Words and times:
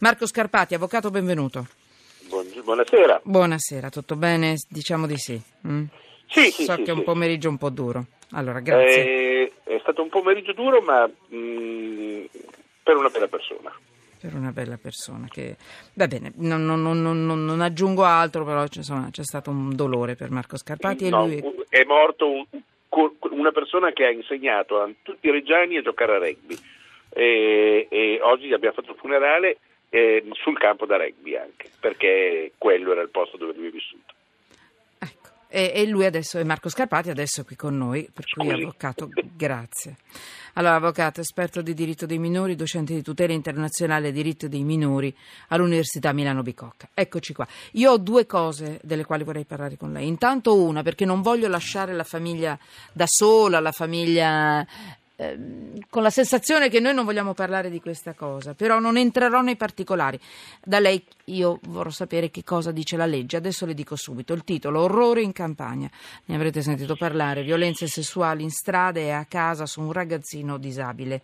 Marco 0.00 0.26
Scarpati, 0.26 0.74
avvocato, 0.74 1.10
benvenuto. 1.10 1.66
Buonasera. 2.64 3.20
Buonasera, 3.22 3.90
tutto 3.90 4.16
bene? 4.16 4.54
Diciamo 4.68 5.06
di 5.06 5.16
sì. 5.18 5.40
Mm? 5.66 5.84
Sì, 6.26 6.50
sì, 6.50 6.64
so 6.64 6.74
sì, 6.76 6.82
che 6.82 6.90
è 6.90 6.92
un 6.94 7.00
sì. 7.00 7.04
pomeriggio 7.04 7.48
un 7.50 7.58
po' 7.58 7.68
duro. 7.70 8.06
Allora, 8.32 8.60
grazie. 8.60 9.02
Eh, 9.04 9.52
è 9.64 9.78
stato 9.80 10.02
un 10.02 10.08
pomeriggio 10.08 10.52
duro, 10.52 10.80
ma 10.80 11.06
mm, 11.34 12.24
per 12.82 12.96
una 12.96 13.08
bella 13.08 13.28
persona. 13.28 13.72
Per 14.20 14.34
una 14.34 14.52
bella 14.52 14.78
persona 14.80 15.26
che... 15.28 15.56
Va 15.94 16.06
bene, 16.06 16.32
non, 16.36 16.64
non- 16.64 16.80
non- 16.82 17.02
non- 17.02 17.44
non 17.44 17.60
aggiungo 17.60 18.04
altro, 18.04 18.44
però 18.44 18.66
c'è, 18.68 18.78
insomma, 18.78 19.08
c'è 19.10 19.24
stato 19.24 19.50
un 19.50 19.74
dolore 19.74 20.14
per 20.14 20.30
Marco 20.30 20.56
Scarpati 20.56 21.06
e 21.06 21.10
No, 21.10 21.26
lui... 21.26 21.42
È 21.68 21.84
morto 21.84 22.26
un- 22.30 22.46
una 23.32 23.52
persona 23.52 23.92
che 23.92 24.04
ha 24.04 24.10
insegnato 24.10 24.80
a 24.80 24.88
tutti 25.02 25.26
i 25.26 25.30
reggiani 25.30 25.76
a 25.76 25.82
giocare 25.82 26.14
a 26.14 26.18
rugby. 26.18 26.56
E, 27.10 27.86
e 27.90 28.18
oggi 28.22 28.52
abbiamo 28.52 28.74
fatto 28.76 28.92
il 28.92 28.98
funerale 28.98 29.58
eh, 29.90 30.24
sul 30.32 30.56
campo 30.56 30.86
da 30.86 30.96
rugby 30.96 31.36
anche, 31.36 31.68
perché 31.80 32.52
quello 32.56 32.92
era 32.92 33.02
il 33.02 33.10
posto 33.10 33.36
dove 33.36 33.52
lui 33.54 33.68
è 33.68 33.70
vissuto. 33.70 34.14
Ecco. 34.98 35.28
E, 35.48 35.72
e 35.74 35.86
lui 35.86 36.04
adesso 36.04 36.38
è 36.38 36.44
Marco 36.44 36.68
Scarpati, 36.68 37.10
adesso 37.10 37.40
è 37.40 37.44
qui 37.44 37.56
con 37.56 37.76
noi, 37.76 38.08
per 38.12 38.24
cui 38.24 38.48
Scusi. 38.48 38.62
avvocato, 38.62 39.08
grazie. 39.34 39.96
Allora, 40.54 40.76
avvocato, 40.76 41.20
esperto 41.20 41.60
di 41.60 41.74
diritto 41.74 42.06
dei 42.06 42.18
minori, 42.18 42.54
docente 42.54 42.94
di 42.94 43.02
tutela 43.02 43.32
internazionale 43.32 44.08
e 44.08 44.12
diritto 44.12 44.48
dei 44.48 44.62
minori 44.62 45.14
all'Università 45.48 46.12
Milano 46.12 46.42
Bicocca. 46.42 46.88
Eccoci 46.94 47.32
qua. 47.32 47.46
Io 47.72 47.92
ho 47.92 47.98
due 47.98 48.26
cose 48.26 48.80
delle 48.82 49.04
quali 49.04 49.24
vorrei 49.24 49.44
parlare 49.44 49.76
con 49.76 49.92
lei. 49.92 50.06
Intanto 50.06 50.60
una, 50.60 50.82
perché 50.82 51.04
non 51.04 51.20
voglio 51.20 51.48
lasciare 51.48 51.92
la 51.92 52.04
famiglia 52.04 52.58
da 52.92 53.06
sola, 53.06 53.60
la 53.60 53.72
famiglia 53.72 54.66
ehm, 55.20 55.78
con 55.88 56.02
la 56.02 56.10
sensazione 56.10 56.68
che 56.68 56.80
noi 56.80 56.94
non 56.94 57.04
vogliamo 57.04 57.34
parlare 57.34 57.70
di 57.70 57.80
questa 57.80 58.14
cosa, 58.14 58.54
però 58.54 58.78
non 58.78 58.96
entrerò 58.96 59.40
nei 59.42 59.56
particolari. 59.56 60.18
Da 60.64 60.78
lei 60.78 61.04
io 61.26 61.58
vorrò 61.68 61.90
sapere 61.90 62.30
che 62.30 62.44
cosa 62.44 62.72
dice 62.72 62.96
la 62.96 63.06
legge. 63.06 63.36
Adesso 63.36 63.66
le 63.66 63.74
dico 63.74 63.96
subito 63.96 64.32
il 64.32 64.44
titolo: 64.44 64.80
Orrore 64.82 65.22
in 65.22 65.32
campagna. 65.32 65.90
Ne 66.26 66.34
avrete 66.34 66.62
sentito 66.62 66.96
parlare: 66.96 67.42
violenze 67.42 67.86
sessuali 67.86 68.42
in 68.42 68.50
strada 68.50 69.00
e 69.00 69.10
a 69.10 69.26
casa 69.26 69.66
su 69.66 69.80
un 69.80 69.92
ragazzino 69.92 70.58
disabile. 70.58 71.22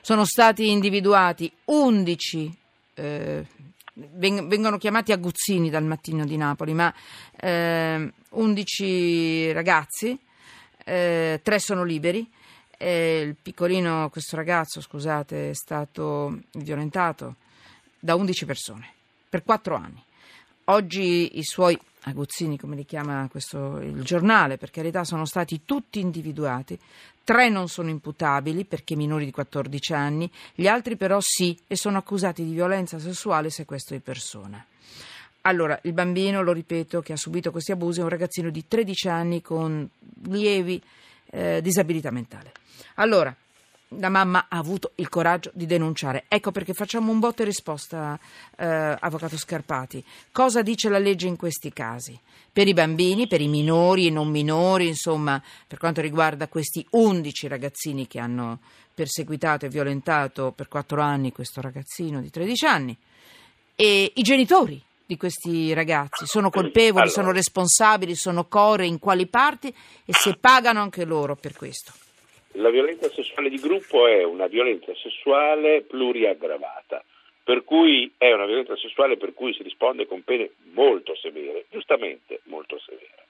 Sono 0.00 0.24
stati 0.24 0.70
individuati 0.70 1.52
11 1.64 2.56
eh, 2.94 3.44
veng- 3.94 4.46
vengono 4.46 4.78
chiamati 4.78 5.12
aguzzini 5.12 5.70
dal 5.70 5.84
mattino 5.84 6.24
di 6.24 6.36
Napoli, 6.36 6.74
ma 6.74 6.92
ehm, 7.36 8.12
11 8.30 9.52
ragazzi, 9.52 10.18
eh, 10.84 11.40
tre 11.42 11.58
sono 11.58 11.84
liberi. 11.84 12.28
E 12.76 13.20
il 13.20 13.36
piccolino, 13.40 14.08
questo 14.10 14.36
ragazzo, 14.36 14.80
scusate, 14.80 15.50
è 15.50 15.54
stato 15.54 16.40
violentato 16.52 17.36
da 17.98 18.14
11 18.14 18.44
persone 18.44 18.92
per 19.28 19.42
4 19.42 19.74
anni. 19.74 20.02
Oggi 20.64 21.38
i 21.38 21.44
suoi 21.44 21.78
aguzzini, 22.02 22.58
come 22.58 22.76
li 22.76 22.84
chiama 22.84 23.28
questo, 23.30 23.78
il 23.78 24.02
giornale, 24.02 24.58
per 24.58 24.70
carità, 24.70 25.04
sono 25.04 25.24
stati 25.24 25.62
tutti 25.64 26.00
individuati. 26.00 26.78
Tre 27.24 27.48
non 27.48 27.68
sono 27.68 27.90
imputabili 27.90 28.64
perché 28.64 28.94
minori 28.94 29.24
di 29.24 29.32
14 29.32 29.92
anni, 29.92 30.30
gli 30.54 30.68
altri 30.68 30.96
però 30.96 31.18
sì 31.20 31.58
e 31.66 31.76
sono 31.76 31.98
accusati 31.98 32.44
di 32.44 32.52
violenza 32.52 32.98
sessuale 32.98 33.48
e 33.48 33.50
sequestro 33.50 33.96
di 33.96 34.02
persona. 34.02 34.64
Allora, 35.42 35.78
il 35.82 35.92
bambino, 35.92 36.42
lo 36.42 36.52
ripeto, 36.52 37.02
che 37.02 37.12
ha 37.12 37.16
subito 37.16 37.50
questi 37.50 37.72
abusi 37.72 38.00
è 38.00 38.02
un 38.02 38.08
ragazzino 38.08 38.50
di 38.50 38.66
13 38.66 39.08
anni 39.08 39.42
con 39.42 39.88
lievi 40.24 40.82
eh, 41.36 41.60
disabilità 41.60 42.10
mentale. 42.10 42.52
Allora, 42.94 43.34
la 43.90 44.08
mamma 44.08 44.46
ha 44.48 44.56
avuto 44.56 44.92
il 44.96 45.08
coraggio 45.08 45.50
di 45.54 45.66
denunciare. 45.66 46.24
Ecco 46.28 46.50
perché 46.50 46.72
facciamo 46.72 47.12
un 47.12 47.18
botte 47.18 47.42
e 47.42 47.44
risposta, 47.44 48.18
eh, 48.56 48.64
avvocato 48.98 49.36
Scarpati. 49.36 50.02
Cosa 50.32 50.62
dice 50.62 50.88
la 50.88 50.98
legge 50.98 51.26
in 51.26 51.36
questi 51.36 51.72
casi? 51.72 52.18
Per 52.50 52.66
i 52.66 52.72
bambini, 52.72 53.26
per 53.26 53.42
i 53.42 53.48
minori 53.48 54.06
e 54.06 54.10
non 54.10 54.28
minori, 54.28 54.88
insomma, 54.88 55.40
per 55.66 55.78
quanto 55.78 56.00
riguarda 56.00 56.48
questi 56.48 56.84
11 56.90 57.48
ragazzini 57.48 58.06
che 58.06 58.18
hanno 58.18 58.60
perseguitato 58.94 59.66
e 59.66 59.68
violentato 59.68 60.52
per 60.52 60.68
4 60.68 61.02
anni 61.02 61.32
questo 61.32 61.60
ragazzino 61.60 62.22
di 62.22 62.30
13 62.30 62.64
anni, 62.64 62.96
e 63.74 64.10
i 64.14 64.22
genitori 64.22 64.82
di 65.06 65.16
questi 65.16 65.72
ragazzi 65.72 66.26
sono 66.26 66.50
colpevoli, 66.50 67.04
Allora. 67.04 67.10
sono 67.10 67.32
responsabili, 67.32 68.14
sono 68.14 68.46
core 68.46 68.86
in 68.86 68.98
quali 68.98 69.26
parti 69.26 69.68
e 69.68 70.12
se 70.12 70.36
pagano 70.40 70.80
anche 70.80 71.04
loro 71.04 71.36
per 71.36 71.54
questo. 71.54 71.92
La 72.52 72.70
violenza 72.70 73.08
sessuale 73.10 73.48
di 73.50 73.58
gruppo 73.58 74.06
è 74.06 74.24
una 74.24 74.46
violenza 74.46 74.92
sessuale 74.94 75.82
pluriaggravata, 75.82 77.04
per 77.44 77.64
cui 77.64 78.10
è 78.16 78.32
una 78.32 78.46
violenza 78.46 78.76
sessuale 78.76 79.16
per 79.16 79.34
cui 79.34 79.54
si 79.54 79.62
risponde 79.62 80.06
con 80.06 80.22
pene 80.24 80.50
molto 80.72 81.14
severe, 81.14 81.66
giustamente 81.70 82.40
molto 82.44 82.78
severe. 82.78 83.26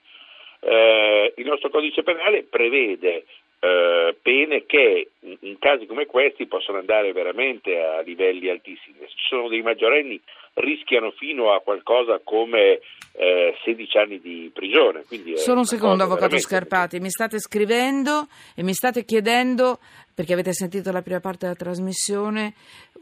Eh, 0.61 1.35
il 1.37 1.47
nostro 1.47 1.69
codice 1.69 2.03
penale 2.03 2.45
prevede 2.45 3.25
eh, 3.59 4.17
pene 4.23 4.65
che 4.65 5.11
in, 5.21 5.37
in 5.41 5.59
casi 5.59 5.87
come 5.87 6.07
questi 6.07 6.47
possono 6.47 6.79
andare 6.79 7.13
veramente 7.13 7.79
a 7.83 8.01
livelli 8.01 8.49
altissimi. 8.49 8.99
Se 9.01 9.09
ci 9.09 9.27
sono 9.29 9.49
dei 9.49 9.63
maggiorenni 9.63 10.21
rischiano 10.57 11.11
fino 11.11 11.53
a 11.53 11.61
qualcosa 11.61 12.21
come 12.23 12.81
eh, 13.13 13.55
16 13.65 13.99
anni 13.99 14.21
di 14.21 14.51
prigione. 14.53 15.05
Solo 15.37 15.61
un 15.61 15.67
secondo, 15.67 16.05
avvocato 16.05 16.39
Scarpati, 16.39 17.01
mi 17.01 17.11
state 17.11 17.39
scrivendo 17.39 18.29
e 18.55 18.63
mi 18.63 18.73
state 18.73 19.05
chiedendo, 19.05 19.79
perché 20.15 20.33
avete 20.33 20.53
sentito 20.53 20.93
la 20.93 21.03
prima 21.03 21.21
parte 21.21 21.47
della 21.47 21.59
trasmissione, 21.59 22.55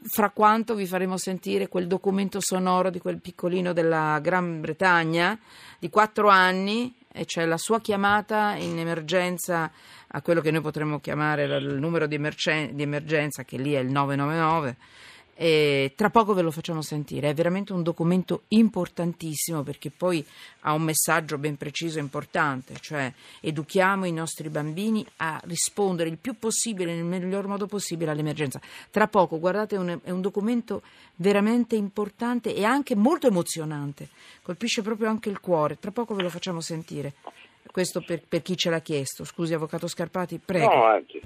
fra 0.06 0.30
quanto 0.30 0.74
vi 0.74 0.86
faremo 0.86 1.16
sentire 1.16 1.68
quel 1.68 1.86
documento 1.86 2.40
sonoro 2.40 2.90
di 2.90 2.98
quel 2.98 3.20
piccolino 3.20 3.72
della 3.72 4.18
Gran 4.20 4.60
Bretagna 4.60 5.38
di 5.78 5.88
quattro 5.88 6.28
anni, 6.28 6.92
e 7.12 7.24
cioè 7.24 7.46
la 7.46 7.58
sua 7.58 7.80
chiamata 7.80 8.56
in 8.56 8.78
emergenza 8.78 9.70
a 10.08 10.22
quello 10.22 10.40
che 10.40 10.50
noi 10.50 10.60
potremmo 10.60 10.98
chiamare 10.98 11.44
il 11.44 11.76
numero 11.78 12.06
di, 12.06 12.16
emergen- 12.16 12.74
di 12.74 12.82
emergenza, 12.82 13.44
che 13.44 13.56
lì 13.56 13.74
è 13.74 13.80
il 13.80 13.90
999. 13.90 14.76
E 15.36 15.92
tra 15.96 16.10
poco 16.10 16.32
ve 16.32 16.42
lo 16.42 16.52
facciamo 16.52 16.80
sentire, 16.80 17.30
è 17.30 17.34
veramente 17.34 17.72
un 17.72 17.82
documento 17.82 18.42
importantissimo 18.48 19.64
perché 19.64 19.90
poi 19.90 20.24
ha 20.60 20.72
un 20.72 20.82
messaggio 20.82 21.38
ben 21.38 21.56
preciso 21.56 21.98
e 21.98 22.02
importante, 22.02 22.74
cioè 22.80 23.12
educhiamo 23.40 24.04
i 24.04 24.12
nostri 24.12 24.48
bambini 24.48 25.04
a 25.16 25.40
rispondere 25.44 26.08
il 26.08 26.18
più 26.18 26.38
possibile, 26.38 26.94
nel 26.94 27.04
miglior 27.04 27.48
modo 27.48 27.66
possibile 27.66 28.12
all'emergenza. 28.12 28.60
Tra 28.90 29.08
poco, 29.08 29.40
guardate, 29.40 29.76
un, 29.76 29.98
è 30.02 30.10
un 30.10 30.20
documento 30.20 30.82
veramente 31.16 31.74
importante 31.74 32.54
e 32.54 32.62
anche 32.62 32.94
molto 32.94 33.26
emozionante, 33.26 34.10
colpisce 34.42 34.82
proprio 34.82 35.08
anche 35.08 35.30
il 35.30 35.40
cuore, 35.40 35.78
tra 35.80 35.90
poco 35.90 36.14
ve 36.14 36.22
lo 36.22 36.30
facciamo 36.30 36.60
sentire. 36.60 37.14
Questo 37.72 38.02
per, 38.02 38.22
per 38.22 38.40
chi 38.42 38.56
ce 38.56 38.70
l'ha 38.70 38.80
chiesto. 38.80 39.24
Scusi, 39.24 39.52
Avvocato 39.52 39.88
Scarpati, 39.88 40.38
prego. 40.38 40.72
No, 40.72 40.84
anzi. 40.84 41.20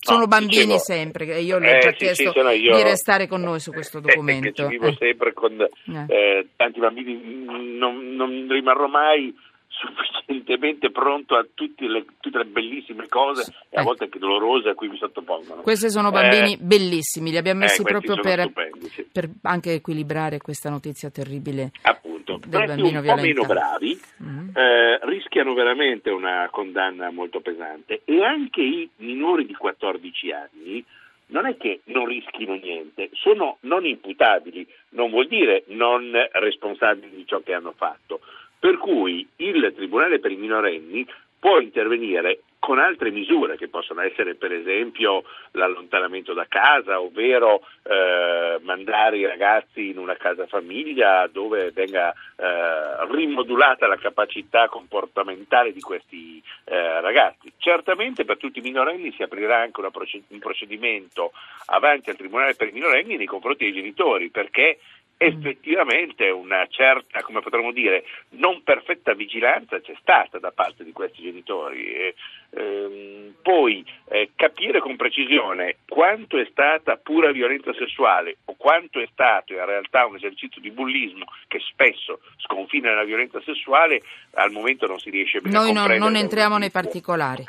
Sono 0.00 0.20
No, 0.20 0.26
bambini 0.26 0.60
dicevo- 0.62 0.78
sempre, 0.78 1.40
io 1.40 1.58
le 1.58 1.72
ho 1.72 1.76
Eh, 1.76 1.80
già 1.80 1.90
sì, 1.90 1.96
chiesto 1.96 2.22
sì, 2.32 2.38
sono 2.38 2.50
io- 2.50 2.76
di 2.76 2.82
restare 2.82 3.26
con 3.26 3.40
noi 3.40 3.60
su 3.60 3.72
questo 3.72 3.98
Eh, 3.98 4.00
documento. 4.02 4.52
ci 4.52 4.66
vivo 4.68 4.86
Eh. 4.86 4.96
sempre 4.98 5.32
con 5.32 5.60
eh, 5.60 6.46
tanti 6.56 6.78
bambini, 6.80 7.44
non, 7.44 8.14
non 8.14 8.46
rimarrò 8.48 8.86
mai 8.86 9.34
sufficientemente 9.70 10.90
pronto 10.90 11.36
a 11.36 11.46
tutte 11.54 11.86
le, 11.86 12.04
tutte 12.20 12.38
le 12.38 12.44
bellissime 12.46 13.06
cose 13.08 13.52
e 13.68 13.76
a 13.76 13.80
Eh. 13.80 13.84
volte 13.84 14.04
anche 14.04 14.18
dolorose 14.18 14.70
a 14.70 14.74
cui 14.74 14.88
mi 14.88 14.96
sottopongono. 14.96 15.62
Questi 15.62 15.90
sono 15.90 16.10
bambini 16.10 16.54
Eh, 16.54 16.58
bellissimi, 16.58 17.30
li 17.30 17.36
abbiamo 17.36 17.60
messi 17.60 17.82
eh, 17.82 17.84
proprio 17.84 18.16
per, 18.20 18.50
sì. 18.92 19.06
per 19.10 19.28
anche 19.42 19.74
equilibrare 19.74 20.38
questa 20.38 20.68
notizia 20.70 21.10
terribile. 21.10 21.70
appunto, 21.82 22.07
del 22.36 22.50
questi 22.50 22.82
bambino 22.82 23.00
un 23.00 23.06
po' 23.06 23.14
meno 23.14 23.44
bravi 23.44 24.00
Mm. 24.22 24.50
eh, 24.54 24.98
rischiano 25.02 25.54
veramente 25.54 26.10
una 26.10 26.48
condanna 26.50 27.10
molto 27.10 27.40
pesante. 27.40 28.02
E 28.04 28.24
anche 28.24 28.60
i 28.60 28.88
minori 28.96 29.46
di 29.46 29.54
14 29.54 30.32
anni 30.32 30.84
non 31.26 31.46
è 31.46 31.56
che 31.56 31.80
non 31.84 32.06
rischino 32.06 32.54
niente, 32.54 33.10
sono 33.12 33.58
non 33.60 33.86
imputabili, 33.86 34.66
non 34.90 35.10
vuol 35.10 35.28
dire 35.28 35.64
non 35.68 36.10
responsabili 36.32 37.14
di 37.14 37.26
ciò 37.26 37.40
che 37.40 37.52
hanno 37.52 37.74
fatto, 37.76 38.20
per 38.58 38.78
cui 38.78 39.26
il 39.36 39.72
Tribunale 39.76 40.18
per 40.18 40.32
i 40.32 40.36
minorenni 40.36 41.06
può 41.38 41.60
intervenire 41.60 42.40
con 42.58 42.78
altre 42.78 43.10
misure 43.10 43.56
che 43.56 43.68
possono 43.68 44.02
essere 44.02 44.34
per 44.34 44.52
esempio 44.52 45.22
l'allontanamento 45.52 46.34
da 46.34 46.46
casa, 46.48 47.00
ovvero 47.00 47.62
eh, 47.84 48.58
mandare 48.62 49.18
i 49.18 49.26
ragazzi 49.26 49.90
in 49.90 49.98
una 49.98 50.16
casa 50.16 50.46
famiglia 50.46 51.26
dove 51.28 51.70
venga 51.70 52.12
eh, 52.12 53.06
rimodulata 53.10 53.86
la 53.86 53.96
capacità 53.96 54.68
comportamentale 54.68 55.72
di 55.72 55.80
questi 55.80 56.42
eh, 56.64 57.00
ragazzi. 57.00 57.52
Certamente 57.58 58.24
per 58.24 58.36
tutti 58.36 58.58
i 58.58 58.62
minorenni 58.62 59.12
si 59.12 59.22
aprirà 59.22 59.60
anche 59.60 59.80
proced- 59.90 60.24
un 60.28 60.38
procedimento 60.38 61.32
avanti 61.66 62.10
al 62.10 62.16
Tribunale 62.16 62.54
per 62.54 62.68
i 62.68 62.72
minorenni 62.72 63.16
nei 63.16 63.26
confronti 63.26 63.64
dei 63.64 63.72
genitori 63.72 64.30
perché 64.30 64.78
effettivamente 65.18 66.30
una 66.30 66.64
certa, 66.70 67.22
come 67.22 67.40
potremmo 67.40 67.72
dire, 67.72 68.04
non 68.30 68.62
perfetta 68.62 69.14
vigilanza 69.14 69.80
c'è 69.80 69.94
stata 70.00 70.38
da 70.38 70.52
parte 70.52 70.84
di 70.84 70.92
questi 70.92 71.22
genitori. 71.22 71.92
E, 71.92 72.14
ehm, 72.50 73.34
poi 73.42 73.84
eh, 74.08 74.30
capire 74.36 74.78
con 74.78 74.96
precisione 74.96 75.78
quanto 75.88 76.38
è 76.38 76.46
stata 76.50 76.96
pura 76.96 77.32
violenza 77.32 77.74
sessuale 77.74 78.38
o 78.44 78.54
quanto 78.56 79.00
è 79.00 79.08
stato 79.12 79.52
in 79.52 79.64
realtà 79.64 80.06
un 80.06 80.16
esercizio 80.16 80.60
di 80.60 80.70
bullismo 80.70 81.24
che 81.48 81.58
spesso 81.60 82.20
sconfina 82.38 82.90
nella 82.90 83.04
violenza 83.04 83.40
sessuale, 83.42 84.02
al 84.34 84.52
momento 84.52 84.86
non 84.86 85.00
si 85.00 85.10
riesce 85.10 85.40
bene 85.40 85.54
Noi 85.54 85.70
a 85.70 85.72
comprendere. 85.72 85.98
Noi 85.98 86.12
non 86.12 86.20
entriamo 86.20 86.58
nei 86.58 86.70
particolari. 86.70 87.44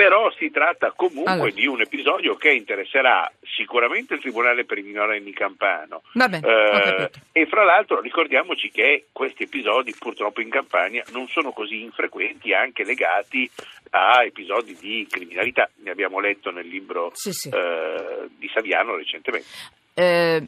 Però 0.00 0.32
si 0.38 0.50
tratta 0.50 0.92
comunque 0.96 1.30
allora. 1.30 1.50
di 1.50 1.66
un 1.66 1.82
episodio 1.82 2.34
che 2.36 2.52
interesserà 2.52 3.30
sicuramente 3.42 4.14
il 4.14 4.20
Tribunale 4.20 4.64
per 4.64 4.78
i 4.78 4.82
minorenni 4.82 5.30
campano. 5.34 6.00
Bene, 6.14 6.40
eh, 6.42 7.10
e 7.32 7.46
fra 7.46 7.64
l'altro 7.64 8.00
ricordiamoci 8.00 8.70
che 8.70 9.08
questi 9.12 9.42
episodi 9.42 9.94
purtroppo 9.98 10.40
in 10.40 10.48
Campania 10.48 11.04
non 11.12 11.28
sono 11.28 11.52
così 11.52 11.82
infrequenti, 11.82 12.54
anche 12.54 12.82
legati 12.82 13.50
a 13.90 14.24
episodi 14.24 14.74
di 14.80 15.06
criminalità. 15.06 15.68
Ne 15.82 15.90
abbiamo 15.90 16.18
letto 16.18 16.50
nel 16.50 16.66
libro 16.66 17.10
sì, 17.12 17.32
sì. 17.32 17.50
Eh, 17.50 18.26
di 18.38 18.48
Saviano 18.54 18.96
recentemente. 18.96 19.48
Eh, 19.92 20.46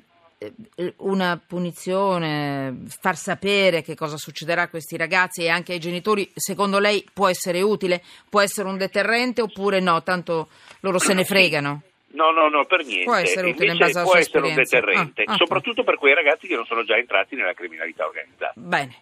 una 0.99 1.41
punizione, 1.44 2.85
far 2.87 3.17
sapere 3.17 3.83
che 3.83 3.94
cosa 3.94 4.17
succederà 4.17 4.62
a 4.62 4.69
questi 4.69 4.97
ragazzi 4.97 5.43
e 5.43 5.49
anche 5.49 5.73
ai 5.73 5.79
genitori, 5.79 6.31
secondo 6.35 6.79
lei 6.79 7.06
può 7.12 7.29
essere 7.29 7.61
utile? 7.61 8.03
Può 8.29 8.41
essere 8.41 8.69
un 8.69 8.77
deterrente 8.77 9.43
oppure 9.43 9.81
no? 9.81 10.03
Tanto 10.03 10.49
loro 10.81 10.99
se 10.99 11.15
ne 11.15 11.25
fregano? 11.25 11.83
No, 12.12 12.31
no, 12.31 12.49
no, 12.49 12.65
per 12.65 12.85
niente. 12.85 13.05
Può 13.05 13.15
essere 13.15 13.50
utile 13.50 13.73
Invece 13.73 13.73
in 13.73 13.79
base 13.79 13.99
alla 13.99 14.09
può 14.09 14.17
essere 14.17 14.47
un 14.47 14.55
deterrente, 14.55 15.23
ah, 15.23 15.33
okay. 15.33 15.37
soprattutto 15.37 15.83
per 15.85 15.97
quei 15.97 16.15
ragazzi 16.15 16.47
che 16.47 16.55
non 16.55 16.67
sono 16.67 16.85
già 16.85 16.97
entrati 16.97 17.37
nella 17.37 17.55
criminalità 17.55 18.06
organizzata. 18.06 18.53
Bene. 18.56 18.95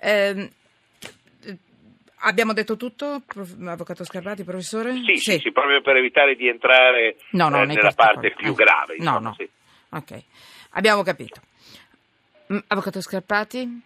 Eh, 0.00 0.50
abbiamo 2.20 2.52
detto 2.52 2.76
tutto, 2.76 3.22
avvocato 3.64 4.04
Scarpati, 4.04 4.44
professore? 4.44 4.92
Sì, 5.04 5.16
sì, 5.16 5.38
sì, 5.38 5.52
proprio 5.52 5.80
per 5.80 5.96
evitare 5.96 6.34
di 6.34 6.48
entrare 6.48 7.16
no, 7.30 7.48
no, 7.48 7.62
eh, 7.62 7.66
nella 7.66 7.92
parte 7.92 8.32
più 8.32 8.52
eh. 8.52 8.54
grave. 8.54 8.96
No, 8.98 9.18
insomma, 9.18 9.20
no. 9.20 9.34
Sì. 9.36 9.48
Ok, 9.88 10.22
abbiamo 10.76 11.02
capito. 11.02 11.40
Mm, 12.52 12.58
avvocato 12.68 13.00
Scarpati? 13.00 13.82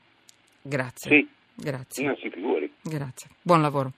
Grazie. 0.62 1.10
Sì. 1.10 1.28
Grazie. 1.54 2.04
Non 2.04 2.16
si 2.16 2.31
figuri. 2.31 2.70
Grazie. 2.82 3.31
Buon 3.42 3.62
lavoro. 3.62 3.92